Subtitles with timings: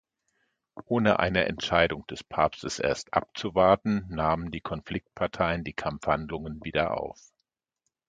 [0.87, 7.19] Ohne eine Entscheidung des Papstes erst abzuwarten nahmen die Konfliktparteien die Kampfhandlungen wieder auf.